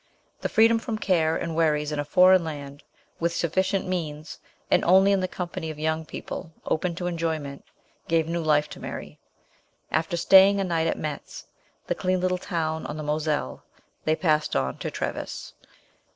[0.39, 2.81] The freedom from care and worries in a foreign land,
[3.19, 4.39] with sufficient means,
[4.71, 7.63] and only in the company of young people open to enjoyment,
[8.07, 9.19] gave new life to Mary.
[9.91, 11.45] After staying a night at Metz,
[11.85, 13.63] the clean little town on the Moselle,
[14.03, 15.53] they passed on to Treves.